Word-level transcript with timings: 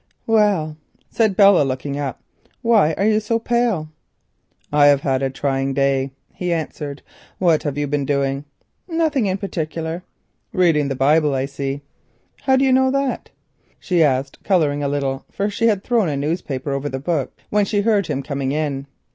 "Well," 0.25 0.77
said 1.11 1.35
Belle, 1.37 1.63
looking 1.63 1.99
up. 1.99 2.19
"Why 2.63 2.93
are 2.93 3.05
you 3.05 3.13
looking 3.13 3.19
so 3.19 3.37
pale?" 3.37 3.89
"I 4.73 4.87
have 4.87 5.01
had 5.01 5.21
a 5.21 5.29
trying 5.29 5.75
day," 5.75 6.09
he 6.33 6.51
answered. 6.51 7.03
"What 7.37 7.61
have 7.61 7.77
you 7.77 7.85
been 7.85 8.03
doing?" 8.07 8.45
"Nothing 8.87 9.27
in 9.27 9.37
particular." 9.37 10.01
"Reading 10.53 10.87
the 10.87 10.95
Bible, 10.95 11.35
I 11.35 11.45
see." 11.45 11.81
"How 12.45 12.55
do 12.55 12.65
you 12.65 12.71
know 12.73 12.89
that?" 12.89 13.29
she 13.79 14.01
asked, 14.01 14.43
colouring 14.43 14.81
a 14.81 14.87
little, 14.89 15.23
for 15.29 15.51
she 15.51 15.67
had 15.67 15.83
thrown 15.83 16.09
a 16.09 16.17
newspaper 16.17 16.71
over 16.71 16.89
the 16.89 16.97
book 16.97 17.37
when 17.51 17.65
she 17.65 17.81
heard 17.81 18.07
him 18.07 18.23
coming 18.23 18.51
in. 18.51 18.87